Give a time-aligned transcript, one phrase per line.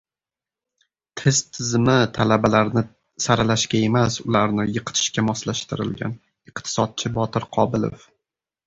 [1.21, 2.83] «Test tizimi talabalarni
[3.27, 6.19] saralashga emas, ularni yiqitishga moslashtirilgan»-
[6.53, 8.13] iqtisodchi Botir Qobilov